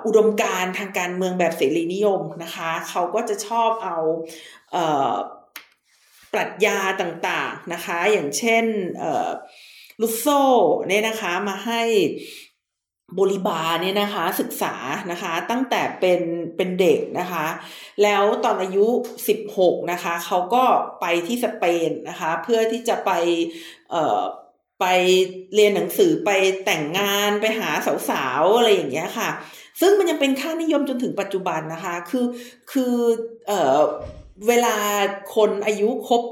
[0.06, 3.98] อุดมการทางการเมืองแบบเสรีนิยมนะคะ เขาก็จะชอบเอา
[6.32, 8.64] ปรัชญาต่างๆนะคะ อย่างเช่น
[10.00, 10.26] ลุโซ
[10.88, 11.82] เนี่ยนะคะมาให้
[13.18, 14.74] บริบาเนี่ยนะคะศึกษา
[15.10, 16.20] นะคะตั้งแต่เป็น
[16.56, 17.46] เป็นเด็กนะคะ
[18.02, 18.86] แล้วตอนอายุ
[19.38, 20.64] 16นะคะเขาก็
[21.00, 23.10] ไปที่สเปนนะคะ เพื่อที่จะไป
[23.90, 24.20] เอ่อ
[24.80, 24.86] ไป
[25.54, 26.30] เรียนหนังสือไป
[26.64, 27.70] แต่งงานไปหา
[28.10, 29.30] สาวๆอะไรอย่างเงี้ยค่ะ
[29.80, 32.26] ซึ่งมันยังเป็นค่านิยมจนถึงปัจจุบันนะคะ คือ
[32.72, 32.94] คือ
[33.46, 33.80] เอ่อ
[34.48, 34.76] เวลา
[35.34, 36.22] คนอายุครบ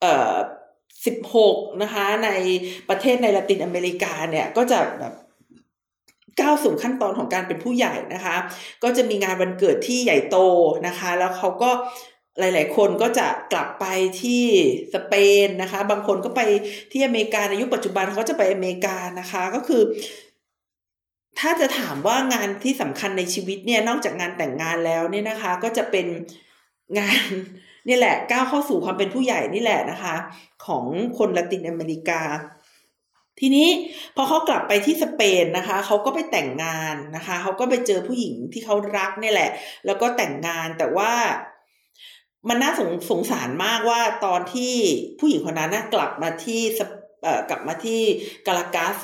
[0.00, 0.34] เอ่อ
[1.06, 2.30] สิบหกนะคะ ใน
[2.88, 5.14] ประเทศในละตินอเมริกาเนี่ย ก็จะแบบ
[6.40, 8.36] ก้าวสู่ขั้นตอนของการเป็นผู้ใหญ่นะคะ
[8.82, 10.36] ก็จะมีงานวันเกิดที่ใหญ่โต
[10.86, 11.70] นะคะ แล้วเขาก็
[12.38, 13.86] หลาย ๆ คนก็จะกลับไป
[14.22, 14.44] ที่
[14.94, 15.14] สเป
[15.46, 16.40] นนะคะ บางคนก็ไป
[16.92, 19.82] ที่อเมริกาในยุคปัจจุบันเขาก็จะไปอเมริกานะคะ ก็คือ
[21.40, 26.06] ถ้าจะถามว่างานที่สำคัญในชีวิตเนี่ย นอกจากงานแต่งงานแล้วเนี่ยนะคะ ก็จะเป็น
[26.98, 27.30] งาน
[27.88, 30.14] นี่แหละก้าวเข้าสู่ความเป็นผู้ใหญ่นี่แหละนะคะ
[30.66, 30.84] ของ
[31.18, 32.22] คนละตินอเมริกา
[33.40, 33.68] ทีนี้
[34.16, 39.50] พอเขากลับไปที่สเปนนะคะเขาก็ไปแต่งงานนะคะเขาก็ไปเจอผู้หญิงที่เขารักนี่แหละ
[39.86, 41.12] แล้วก็แต่งงานแต่ว่า
[42.48, 44.74] มันน่าสงสงสารมากว่าตอนที่
[45.18, 46.62] ผู้หญิงคนนั้นนะกลับมาที่
[47.50, 48.00] กลับมาที่
[48.46, 48.96] กาลากัส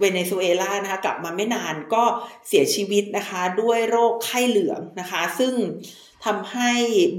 [0.00, 2.04] เวเนซุเอลานะคะ กลับมาไม่นานก็
[2.48, 5.52] เสียชีวิตนะคะ ด้วยโรคไข้เหลืองนะคะ ซึ่ง
[6.24, 6.72] ทำให้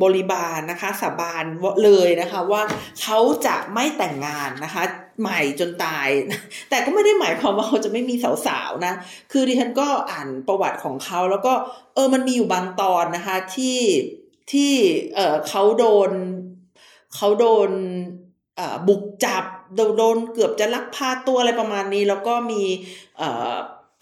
[0.03, 1.45] บริบาลนะคะสาบาน
[1.83, 2.62] เลยนะคะว่า
[3.01, 4.83] เขาจะไม่แต่งงานนะคะ
[5.21, 6.07] ใหม่จนตาย
[6.69, 8.15] แต่ก็ไม่ได้หมายความว่าเขาจะไม่มี
[8.47, 8.93] สาวๆนะ
[9.31, 11.53] คือดิฉันก็อ่านประวัติของเขาแล้วก็
[11.93, 13.79] เออมันมีอยู่บางตอนนะคะที่
[14.51, 14.73] ที่
[15.15, 16.12] เออเขาโดน
[17.15, 17.69] เขาโดน
[18.88, 19.45] บุกจับ
[19.97, 22.63] โดนเกือบจะลักพาตัวอะไรประมาณนี้ แล้วก็มี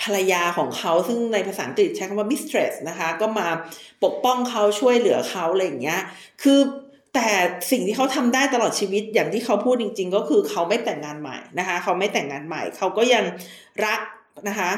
[0.01, 3.47] ภรรยาของเขาซึ่งในภาษาอังกฤษใช้คำว่า mistress นะคะ ก็มา
[4.03, 6.01] ปกป้องเขาช่วยเหลือเขาอะไรอย่างเงี้ย
[6.43, 6.60] คือ
[7.15, 7.29] แต่
[7.71, 13.23] สิ่งที่เขาทำได้ตลอดชีวิตอย่างที่เขาพูดจริง ๆ ก็คือเขาไม่แต่งงานใหม่นะคะ เขาไม่แต่งงานใหม่ เขาก็ยัง
[13.86, 13.99] รัก
[14.47, 14.71] นะคะ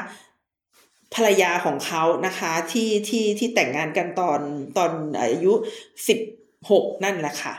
[1.16, 4.42] ภรรยาของเขานะคะที่ที่ที่แต่งงานกันตอน
[4.78, 5.54] ตอนอายุ
[6.08, 6.20] สิบ
[6.70, 7.54] หกนั่นแหละค่ะ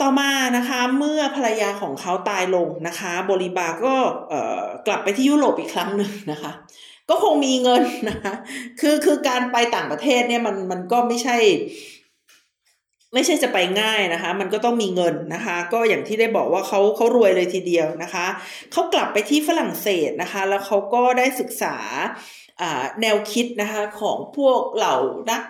[0.00, 3.94] ต่อมานะคะเมื่อภรรยาของเขาตายลงนะคะบริบาก็
[4.86, 6.52] กลับไปที่ยุโรปอีกครั้งหนึ่งนะคะ
[7.10, 8.32] ก็คงมีเงินนะคะ
[8.80, 11.36] คือคือการไปต่างประเทศเนี่ยมันมันก็ไม่ใช่
[13.14, 18.26] ไม่ใช่จะไปง่ายนะคะ มันก็ต้องมีเงินนะคะ ก็อย่างที่ได้บอกว่าเขาเขารวยเลยทีเดียวนะคะ
[18.72, 21.76] เขากลับไปที่ฝรั่งเศสนะคะ แล้วเขาก็ได้ศึกษา
[23.00, 24.96] แนวคิดนะคะของพวกเหล่า
[25.30, 25.42] นัก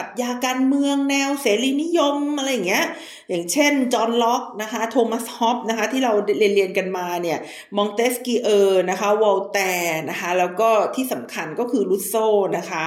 [0.00, 2.86] ปรัชญาการเมืองแนวเสรีนิยมอะไรอย่างเงี้ย
[3.28, 7.38] อย่างเช่น จอห์นล็อกนะคะ โทมัสฮอปนะคะ ที่เราเรียนเรียนกันมาเนี่ย
[7.76, 12.14] มองเตสกีเออร์นะคะ วอลแตร์นะคะ แล้วก็ที่สำคัญก็คือลุโซ
[12.58, 12.86] นะคะ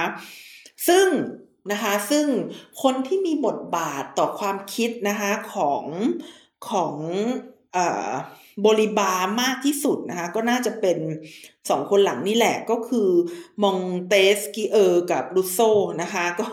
[0.88, 1.06] ซึ่ง
[1.72, 2.26] นะคะ ซึ่ง
[2.82, 5.84] คนที่มีบทบาทต่อความคิดนะคะของ
[6.70, 6.94] ของ
[8.66, 10.98] บริบามากที่สุดนะคะ ก็น่าจะเป็น
[11.70, 13.08] สองคนหลังนี่แหละก็คือ
[13.62, 15.58] มองเตสกีเออร์กับลูโซ
[16.02, 16.46] นะคะก็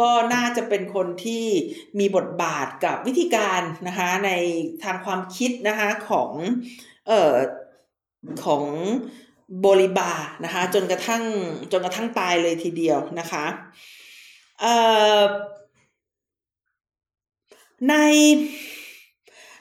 [0.00, 1.44] ก็น่าจะเป็นคนที่
[1.98, 4.30] มีบทบาทกับวิธีการนะคะใน
[4.82, 6.32] ทางความคิดนะคะของ
[7.08, 7.36] เอ่อ
[8.44, 8.64] ของ
[9.66, 10.12] บริบา
[10.44, 11.22] นะคะจนกระทั่ง
[11.72, 13.44] จนกระทั่งตายเลยทีเดียวนะคะ
[14.60, 14.74] เอ่
[15.18, 15.20] อ
[17.88, 17.94] ใน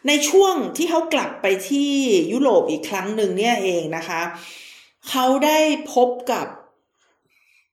[0.07, 1.91] ในช่วงที่เขากลับไปที่
[2.31, 4.21] ยุโรปอีกครั้งหนึ่งเนี่ยเองนะคะ
[5.09, 5.59] เขาได้
[5.93, 6.45] พบกับ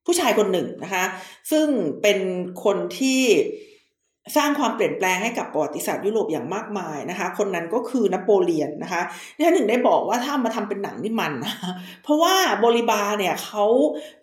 [0.06, 1.04] ผู้ชายคนหนึ่งนะคะ
[1.50, 1.66] ซึ่ง
[2.02, 2.18] เป็น
[2.64, 3.22] คนที่
[4.36, 9.02] สร้างความเปลี่ยนแปลงให้กับประวัติศาสตร์ยุโรปอย่างมากมายนะคะ คนนั้นก็คือนโปเลียนนะคะ
[9.34, 11.54] นี่ท่านหนึ่งได้บอกว่าถ้ามาทำเป็นหนังนี่มันนะ
[12.02, 12.34] เพราะว่า
[12.64, 13.64] บริบาเนี่ยเขา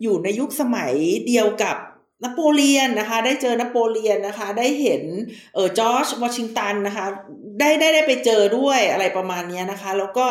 [0.02, 0.94] อยู่ในยุคสมัย
[1.28, 1.76] เดียวกับ
[2.24, 5.04] นโปเลียนนะคะได้เจอนโปเลียนนะคะได้เห็น
[5.54, 7.06] เออจอร์จวอชิงตันนะคะ
[7.60, 10.26] ได้ได้ได้ไปเจอด้วยอะไรประมาณนี้นะคะ แล้วก็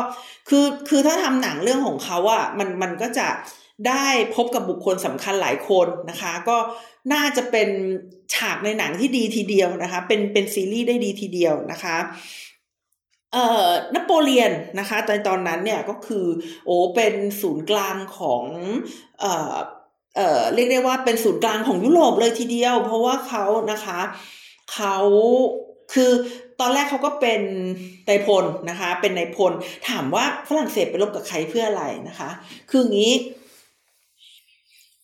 [0.49, 3.29] คือคือถ้าทำหนังเรื่องของเขาอะ่ะมันมันก็จะ
[3.89, 6.57] ได้พบกับบุคคลสำคัญหลายคนนะคะ ก็
[7.13, 7.69] น่าจะเป็น
[8.35, 11.97] ฉากในหนังที่ดีทีเดียวนะคะ เป็นเป็นซีรีส์ได้ดีทีเดียวนะคะ
[13.33, 16.27] เอ่อนโปเลียนนะคะในตอนนั้นเนี่ยก็คือ
[16.67, 18.45] โอ้เป็นศูนย์กลางของ
[19.21, 19.55] เอ่อ
[20.17, 24.01] เอ่อเรียกได้ว่าเป็นศูนย์กลางของยุโรปเลยทีเดียว เพราะว่าเขานะคะ
[24.73, 24.97] เขา
[25.93, 26.13] คือ
[26.61, 27.41] ตอนแรกเขาก็เป็น
[28.09, 29.53] นายพลนะคะ เป็นนายพล
[29.89, 32.31] ถามว่าฝรั่งเศสไปรบกับใครเพื่ออะไรนะคะ
[32.71, 33.15] คืองี้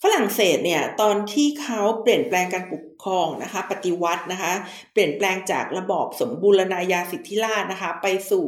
[0.03, 4.53] ฝรั่งเศสเนี่ย ตอนที่เขาเปลี่ยนแปลงการปกครองนะคะ ปฏิวัตินะคะ
[4.93, 8.47] เปลี่ยนแปลงจากระบอบสมบูรณาญาสิทธิราชนะคะ ไปสู่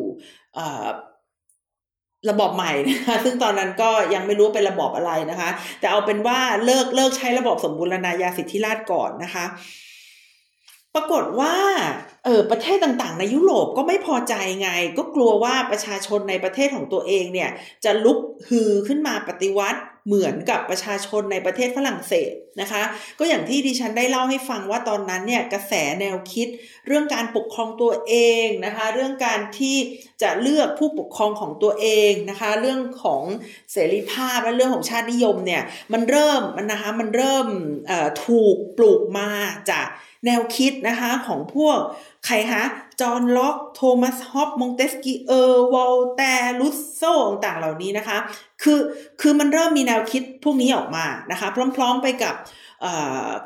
[2.29, 9.45] ระบบใหม่นะคะซึ่งตอนนั้นก็ยังไม่รู้เป็นระบบอะไรนะคะ แต่เอาเป็นว่าเลิกเลิกใช้ระบบสมบูรณาญาสิทธิราชก่อนนะคะ
[10.95, 11.55] ปรากฏว่า
[12.25, 17.51] เออประเทศต่างๆ ในยุโรปก็ไม่พอใจไง ก็กลัวว่าประชาชนในประเทศของตัวเองเนี่ย
[17.85, 22.83] จะลุกฮือขึ้นมาปฏิวัติ เหมือนกับประชาชนในประเทศฝรั่งเศสนะคะ
[23.19, 26.49] ก็อย่างที่ดิฉันได้เล่าให้ฟังว่าตอนนั้นเนี่ยกระแสแนวคิด
[26.87, 29.77] เรื่องการปกครองตัวเองนะคะ เรื่องการที่
[30.23, 33.23] จะเลือกผู้ปกครองของตัวเองนะคะ เรื่องของ
[33.73, 37.47] เสรีภาพและเรื่องของชาตินิยมเนี่ยมันเริ่มนะคะมันเริ่ม
[38.27, 39.29] ถูกปลูกมา
[39.71, 39.87] จาก
[40.27, 41.79] แนวคิดนะคะของพวก
[42.27, 42.63] ใครคะ
[43.01, 47.03] จอห์นล็อก โทมัสฮอบส์มงเตสกีเออร์วอลแตร์รุสโซ
[47.45, 48.19] ต่างเหล่านี้นะคะ
[48.63, 48.81] คือ
[49.21, 52.35] คือมันเริ่มมีแนวคิดพวกนี้ออกมานะคะ พร้อมๆไปกับ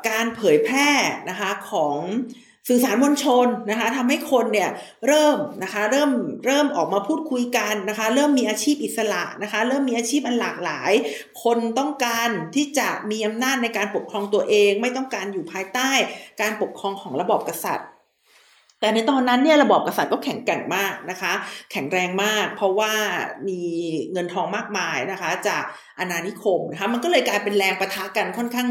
[0.09, 0.89] การเผยแพร่
[1.29, 1.97] นะคะของ
[2.69, 4.69] สื่อสารมวลชนนะคะทำให้คนเนี่ย
[5.07, 6.11] เริ่มนะคะเริ่ม
[6.45, 10.91] เริ่มออกมาพูดคุยกันนะคะเริ่มมีอาชีพอิสระนะคะเริ่มมีอาชีพอันหลากหลาย
[11.43, 15.91] คนต้องการที่จะมีอำนาจในการปกครองตัวเอง ไม่ต้องการอยู่ภายใต้
[16.41, 17.87] การปกครองของระบอบกษัตริย์
[18.79, 21.33] แต่ในตอนนั้นเนี่ยระบอบกษัตริย์ก็แข็งแกร่งมากนะคะ
[21.71, 22.93] แข็งแรงมาก เพราะว่า
[23.47, 23.61] มี
[24.11, 25.63] เงินทองมากมายนะคะ จาก
[25.99, 28.69] อาณานิคมนะคะมันก็เลยกลายเป็นแรงประทะกันค่อนข้าง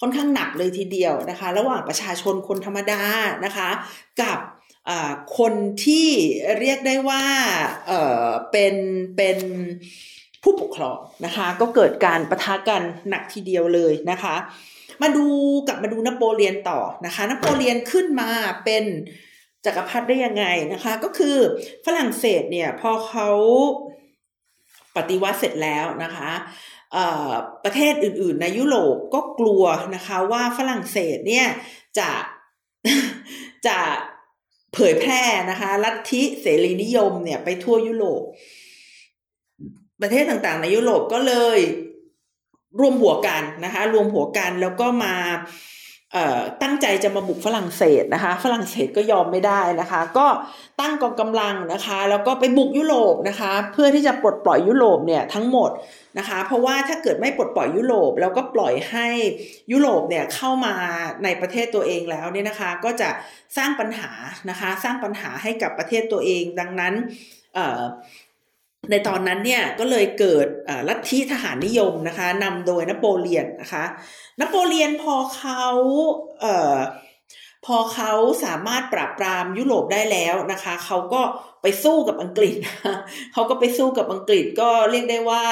[0.00, 3.02] ค่อนข้างหนักเลยทีเดียวนะคะ ระหว่างประชาชนคนธรรมดา
[3.44, 3.68] นะคะ
[4.22, 4.38] กับ
[5.38, 5.52] คน
[5.84, 6.08] ที่
[6.58, 7.24] เรียกได้ว่า
[7.86, 7.92] เอ
[8.24, 8.74] อเป็น
[9.16, 9.38] เป็น
[10.42, 14.36] ผู้ปกครองนะคะ ก็เกิดการประทะกันหนักทีเดียวเลยนะคะ
[15.02, 15.26] มาดู
[15.66, 18.30] กลับมาดูนโปเลียนต่อนะคะนโปเลียนขึ้นมา
[18.64, 18.84] เป็น
[19.64, 21.36] จักรพรรดิได้ยังไงนะคะ ก็คือ
[21.86, 23.30] ฝรั่งเศสเนี่ยพอเขา
[24.96, 26.30] ปฏิวัติเสร็จแล้วนะคะ
[27.64, 31.46] ประเทศอื่นๆ ในยุโรปก็กลัวนะคะว่าฝรั่งเศสเนี่ย
[31.98, 32.10] จะ
[33.66, 33.78] จะ
[34.74, 38.22] เผยแพร่นะคะลัทธิเสรีนิยมเนี่ยไปทั่วยุโรป
[40.02, 41.58] ประเทศต่างๆ ในยุโรปก็เลย
[42.80, 45.14] รวมหัวกันนะคะ รวมหัวกันแล้วก็มา
[46.62, 50.26] ตั้งใจจะมาบุกฝรั่งเศสนะคะ ฝรั่งเศสก็ยอมไม่ได้นะคะ ก็
[50.80, 55.70] ตั้งกองกำลังนะคะ แล้วก็ไปบุกยุโรปนะคะ เพื่อที่จะปลดปล่อยยุโรปเนี่ยทั้งหมด
[56.18, 59.06] นะคะ เพราะว่าถ้าเกิดไม่ปลดปล่อยยุโรปแล้วก็ปล่อยให้
[59.72, 60.74] ยุโรปเนี่ยเข้ามา
[61.24, 63.08] ในประเทศตัวเองแล้วเนี่ยนะคะ ก็จะ
[63.56, 64.10] สร้างปัญหา
[64.50, 66.94] นะคะ สร้างปัญหาให้กับประเทศตัวเองดังนั้น
[68.90, 70.46] ในตอนนั้นเนี่ยก็เลยเกิด
[70.88, 73.84] ลัทธิทหารนิยมนะคะนำโดยนโปเลียนนะคะ
[74.40, 75.64] นโปเลียนพอเขา
[76.40, 76.76] เอ่อ
[77.66, 78.12] พอเขา
[78.44, 81.22] สามารถปราบปรามยุโรปได้แล้วนะคะ เขาก็
[81.62, 82.56] ไปสู้กับอังกฤษ
[83.32, 85.44] เขาก็ไปสู้กับอังกฤษก็เรียกได้ว่า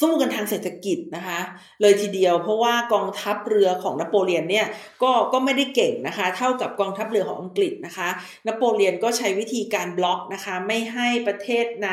[0.00, 1.40] สู้กันทางเศรษฐกิจนะคะ
[1.80, 4.66] เลยทีเดียวเพราะว่ากองทัพเรือของนโปเลียนเนี่ย
[5.02, 8.08] ก็ก็ไม่ได้เก่งนะคะ เท่ากับกองทัพเรือของอังกฤษนะคะ
[8.46, 11.90] นโปเลียนก็ใช้วิธีการบล็อกนะคะ ไม่ให้ประเทศใน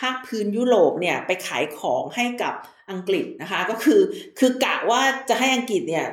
[0.00, 2.54] ภาคพื้นยุโรปเนี่ยไปขายของให้กับ
[2.90, 4.00] อังกฤษนะคะ ก็คือ
[4.38, 6.06] คือกะว่าจะให้อังกฤษเนี่ย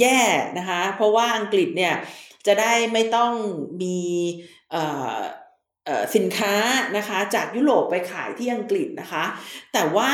[0.00, 0.20] แย่
[0.58, 1.94] นะคะ เพราะว่าอังกฤษเนี่ย
[2.46, 3.32] จะได้ไม่ต้อง
[3.82, 3.98] มี
[6.14, 6.54] สินค้า
[6.96, 9.24] นะคะจากยุโรปไปขายที่อังกฤษนะคะ
[9.72, 10.12] แต่ว่า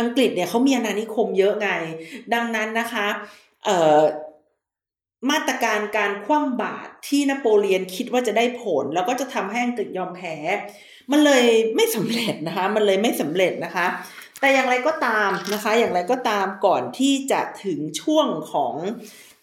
[0.00, 1.70] อังกฤษเนี่ยเขามีอาณานิคมเยอะไง
[2.34, 3.06] ดังนั้นนะคะ
[5.30, 10.36] มาตรการการคว่ำบาตรที่นโปเลียนคิดว่าจะได้ผล แล้วก็จะทำให้อังกฤษยอมแพ้
[11.12, 11.44] มันเลย
[11.76, 13.86] ไม่สำเร็จนะคะ มันเลยไม่สำเร็จนะคะ
[14.40, 18.74] แต่อย่างไรก็ตามนะคะ อย่างไรก็ตามก่อนที่จะถึงช่วงของ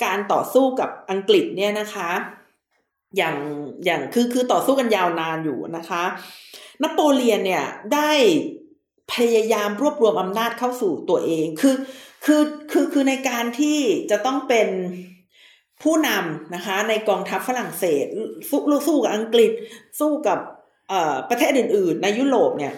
[0.03, 2.09] การต่อสู้กับอังกฤษเนี่ยนะคะ
[3.17, 3.35] อย่าง
[3.85, 6.03] อย่างคือคือต่อสู้กันยาวนานอยู่นะคะ
[6.83, 8.11] นโปเลียนเนี่ยได้
[9.13, 11.75] พยายามรวบรวมอำนาจเข้าสู่ตัวเองคือ
[12.25, 13.77] คือคือคือในการที่
[14.11, 14.67] จะต้องเป็น
[15.83, 18.05] ผู้นำนะคะ ในกองทัพฝรั่งเศส
[18.49, 19.51] สู้สู้กับอังกฤษ
[19.99, 20.39] สู้กับ
[21.29, 22.73] ประเทศอื่น ๆ ในยุโรปเนี่ย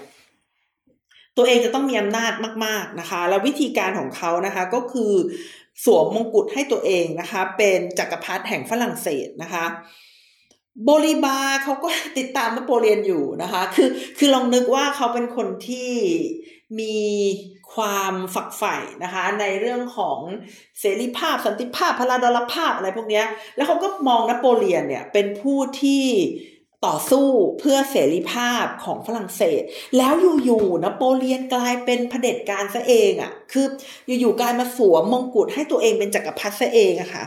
[1.38, 2.34] ตัวเองจะต้องมีอำนาจ
[2.66, 5.12] มาก ๆนะคะ แล้ววิธีการของเขานะคะก็คือ
[5.86, 9.66] สวมมงกุฎให้ตัวเองนะคะ เป็นจักรพรรดิแห่งฝรั่งเศสนะคะ
[10.84, 15.92] โบลิบาเขาก็ติดตามนโปเลียนอยู่นะคะ คือคือลองนึกว่าเขาเป็นคนที่
[16.80, 17.00] มี
[17.74, 20.20] ความฝักใฝ่นะคะ ในเรื่องของ
[20.80, 23.24] เสรีภาพสันติภาพพลาดลภาพอะไรพวกนี้
[23.56, 26.04] แล้วเขาก็มองนโปเลียนเนี่ยเป็นผู้ที่
[26.86, 27.28] ต่อสู้
[27.60, 29.62] เพื่อเสรีภาพของฝรั่งเศส
[29.98, 33.66] แล้วอยู่ๆนโปเลียนกลายเป็นเผด็จการซะเองอะ่ะ คือ
[34.20, 37.24] อยู่ๆกลายมาสวมมงกุฎให้ตัวเองเป็นจกักรพรรดิซะเองอะคะ่ะ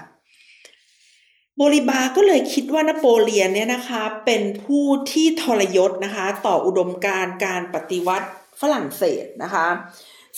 [1.58, 8.28] โบริบาก็เลยคิดว่านโปเลียนเนี่ยนะคะเป็นผู้ที่ทรยศนะคะต่ออุดมการการปฏิวัติ
[8.60, 9.66] ฝรั่งเศสนะคะ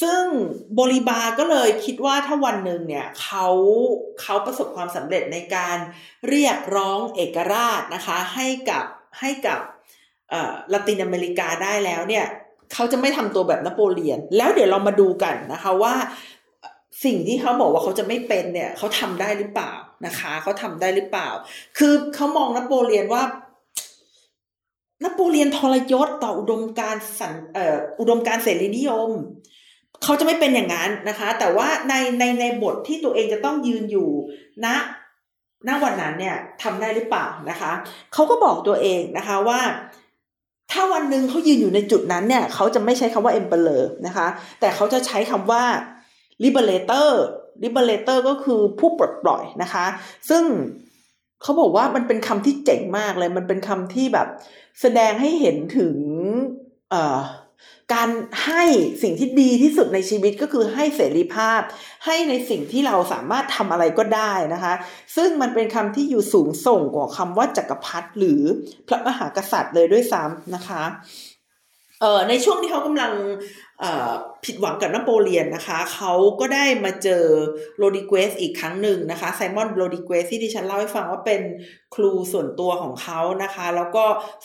[0.02, 0.22] ซึ่ง
[0.74, 3.48] โบริบาก็เลยคิดว่าถ้าวันหนึ่งเนี่ยเขา
[4.20, 5.76] เขาประสบความสำเร็จในการ
[6.28, 8.84] เรียกร้องเอกราชนะคะให้กับ
[9.20, 9.60] ให้กับ
[10.72, 12.26] ละตินอเมริกาได้แล้วเนี่ย
[12.72, 15.94] เขาจะไม่ทำตัวแบบนโปเลียน แล้วเดี๋ยวเรามาดูกันนะคะว่า
[17.04, 19.72] สิ่งที่เขาบอกว่าเขาจะไม่เป็นเนี่ยเขาทำได้หรือเปล่า
[20.06, 21.28] นะคะเขาทำได้หรือเปล่า
[21.78, 23.22] คือเขามองนโปเลียนว่า
[25.04, 29.10] นโปเลียนทรยศต่ออุดมการสันเอ่ออุดมการเสรีนิยม
[30.02, 34.08] เขาจะไม่เป็นอย่างนั้นนะคะ แต่ว่าในในในบทที่ตัวเองจะต้องยืนอยู่
[34.64, 34.66] ณ
[35.68, 37.72] ณวันนั้นเนี่ยทำได้หรือเปล่านะคะ
[38.12, 39.60] เขาก็บอกตัวเองนะคะว่า
[40.72, 44.26] ถ้าวันหนึ่งเขายืนอยู่ในจุดนั้นเนี่ยเขาจะไม่ใช้คำว่า emperor นะคะ
[44.60, 45.64] แต่เขาจะใช้คำว่า
[46.44, 47.10] liberator
[47.62, 49.86] liberator ก็คือผู้ปลดปล่อยนะคะ
[50.30, 50.44] ซึ่ง
[51.42, 54.28] เขาบอกว่ามันเป็นคำที่เจ๋งมากเลย มันเป็นคำที่แบบ
[54.80, 55.96] แสดงให้เห็นถึง
[57.94, 58.10] การ
[58.44, 58.64] ให้
[59.02, 61.60] สิ่งที่ดีที่สุดในชีวิตก็คือให้เสรีภาพ
[62.04, 64.74] ให้ในสิ่งที่เราสามารถทำอะไรก็ได้นะคะ
[65.16, 68.42] ซึ่งมันเป็นคำที่อยู่สูงส่งกว่าคำว่าจักรพรรดิหรือ
[68.88, 70.82] พระมหากษัตริย์เลยด้วยซ้ำนะคะ
[72.00, 73.12] เอ่อในช่วงที่เขากำลัง
[74.44, 77.24] ผิดหวังกับนโปเลียนนะคะ เขาก็ได้มาเจอ
[77.78, 81.42] โรดิเกสอีกครั้งหนึ่งนะคะไซมอนโรดิเกสที่ดิฉันเล่าให้ฟังว่าเป็น
[81.94, 84.04] ครูส่วนตัวของเขานะคะ แล้วก็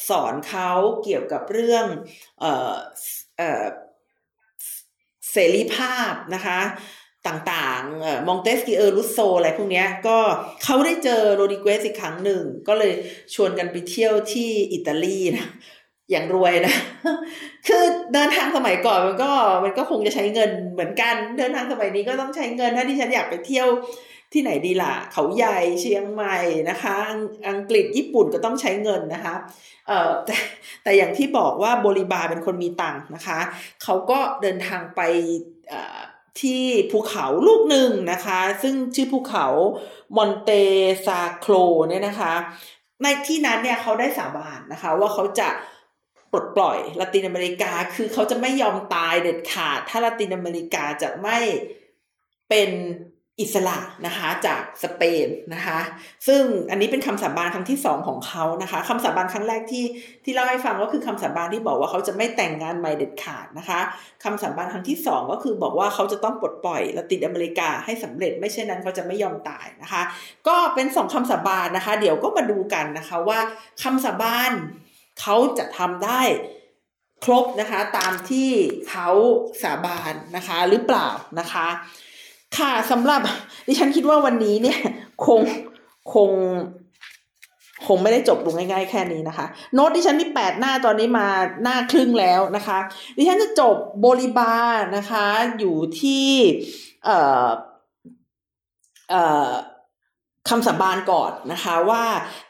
[0.10, 0.72] สอนเขา
[1.04, 1.86] เกี่ยวกับเรื่อง
[2.40, 6.60] เสรีภาพนะคะ
[7.28, 10.18] ต่างๆ มองเตสกิเออร์รุสโซอะไรพวกนี้ก็
[10.64, 12.94] เขาได้เจอโรดิเกสอีกครั้งหนึ่ง ก็เลย
[13.36, 15.48] ชวนกันไปเที่ยวที่อิตาลีนะ
[16.12, 16.76] อย่างรวยนะ
[17.68, 19.32] คือเดินทางสมัยก่อนมันก็
[19.64, 23.68] มันก็คงจะใช้เงินเหมือนกัน เดินทางสมัยนี้ก็ต้องใช้เงิน ถ้าที่ฉันอยากไปเที่ยว
[24.34, 26.38] ที่ไหนดีล่ะ เขาใหญ่เชียงใหม่
[26.70, 26.96] นะคะ
[27.50, 29.36] อังกฤษญี่ปุ่นก็ต้องใช้เงินนะคะ
[29.88, 30.38] เอ่อแต่
[30.84, 33.40] แต่อย่างที่บอกว่าบริบาเป็นคนมีตังค์นะคะ
[33.84, 35.02] เขาก็เดินทางไป
[36.42, 39.46] ที่ภูเขาลูกหนึ่งนะคะ ซึ่งชื่อภูเขา
[40.16, 40.50] มอนเต
[41.06, 41.54] ซาโคล
[41.90, 42.34] เนี่ยนะคะ
[43.04, 45.50] ในที่นั้นเนี่ยเขาได้สาบานนะคะ ว่าเขาจะ
[46.34, 51.38] ปลดปล่อยละตินอเมริกาคือเขาจะไม่ยอมตายเด็ดขาด ถ้าละตินอเมริกาจะไม่
[52.50, 52.70] เป็น
[53.42, 55.80] อิสระนะคะจากสเปนนะคะ
[56.28, 59.86] ซึ่งอันนี้เป็นคำสาบานครั้งที่สองของเขานะคะคำสาบานครั้งแรกที่
[60.24, 63.80] ที่เล่าให้ฟังก็คือคำสาบานที่บอกว่าเขาจะไม่แต่งงานใหม่เด็ดขาดนะคะ
[64.24, 70.02] คำสาบานครั้งที่สองก็คือบอกว่าเขาจะต้องปลดปล่อยละตินอเมริกาให้สำเร็จไม่เช่นนั้นเขาจะไม่ยอมตายนะคะ
[70.48, 73.40] ก็เป็นสองคำสาบานนะคะ เดี๋ยวก็มาดูกันนะคะว่า
[73.84, 74.52] คำสาบาน
[75.22, 76.22] เขาจะทำได้
[77.24, 78.50] ครบนะคะตามที่
[78.90, 79.10] เขา
[79.62, 81.08] สาบานนะคะหรือเปล่า
[81.40, 81.68] นะคะ
[82.58, 83.22] ค่ะสำหรับ
[83.68, 84.80] ดิฉันคิดว่าวันนี้เนี่ย
[85.26, 85.42] คง
[86.14, 86.30] คง
[87.88, 91.28] คงไม่ได้จบลงง่ายๆแค่นี้นะคะ โน้ตดิฉันมีแปดหน้าตอนนี้มา
[91.64, 92.78] หน้าครึ่งแล้วนะคะ
[93.18, 94.56] ดิฉันจะจบบริบา
[94.98, 95.26] นะคะ
[95.60, 96.28] อยู่ที่
[97.06, 97.48] เอ่อ
[99.10, 99.52] เอ่อ
[100.54, 102.04] คำสาบานก่อนนะคะว่า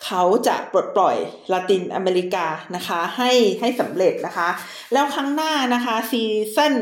[0.06, 1.16] เขาจะปลดปล่อย
[1.52, 4.50] ลาตินอเมริกานะคะให้ให้สำเร็จนะคะ
[4.94, 6.74] แล้วครั้งหน้านะคะ season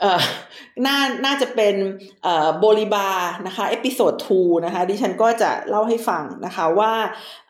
[0.00, 0.22] เอ่อ
[0.86, 1.74] น่าน่าจะเป็น
[2.22, 3.08] เอ่อโบลิบา
[3.46, 6.92] นะคะ episode 2นะคะดิฉันก็จะเล่าให้ฟังนะคะว่า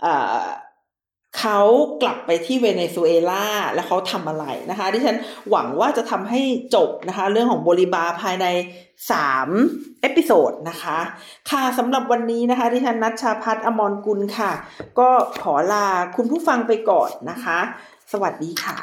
[0.02, 0.38] เอ่อ
[1.40, 1.60] เขา
[2.02, 5.16] กลับไปที่เวเนซุเอลาแล้วเขาทำอะไรนะคะ ดิฉัน
[5.50, 6.40] หวังว่าจะทำให้
[6.74, 8.46] จบนะคะ เรื่องของโบลิบาภายใน
[9.24, 10.98] 3 episode นะคะ
[11.50, 14.52] ค่ะสำหรับวันนี้นะคะ ดิฉันนัชชาพัฒอมรกุลค่ะ
[14.98, 15.08] ก็
[15.42, 17.58] ขอลาคุณผู้ฟังไปก่อนนะคะ
[18.12, 18.76] สวัสดีค่ะ